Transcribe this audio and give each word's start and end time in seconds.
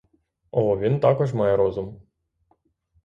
О, 0.51 0.77
він 0.79 0.99
також 0.99 1.33
має 1.33 1.57
розум! 1.57 2.01